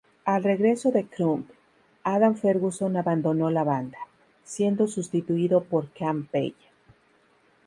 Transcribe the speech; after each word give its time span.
Al 0.25 0.43
regreso 0.43 0.89
de 0.91 1.05
Crump, 1.05 1.51
Adam 2.01 2.35
Ferguson 2.35 2.97
abandonó 2.97 3.51
la 3.51 3.63
banda, 3.63 3.99
siendo 4.43 4.87
sustituido 4.87 5.63
por 5.63 5.91
Campbell. 5.91 6.55